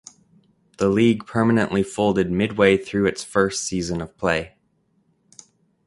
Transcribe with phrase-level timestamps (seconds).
[0.79, 4.55] The league permanently folded midway through its first season of play.